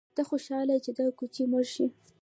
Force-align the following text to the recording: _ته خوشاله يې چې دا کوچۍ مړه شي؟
_ته 0.15 0.21
خوشاله 0.29 0.71
يې 0.77 0.83
چې 0.85 0.91
دا 0.97 1.05
کوچۍ 1.17 1.43
مړه 1.51 1.67
شي؟ 1.73 1.85